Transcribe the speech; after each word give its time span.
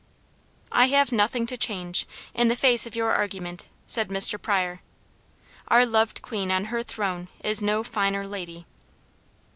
"I 0.71 0.87
have 0.87 1.11
nothing 1.11 1.45
to 1.45 1.55
change, 1.55 2.07
in 2.33 2.47
the 2.47 2.55
face 2.55 2.87
of 2.87 2.95
your 2.95 3.11
argument," 3.11 3.67
said 3.85 4.09
Mr. 4.09 4.41
Pryor. 4.41 4.81
"Our 5.67 5.85
loved 5.85 6.23
Queen 6.23 6.49
on 6.51 6.65
her 6.73 6.81
throne 6.81 7.27
is 7.43 7.61
no 7.61 7.83
finer 7.83 8.25
lady." 8.25 8.65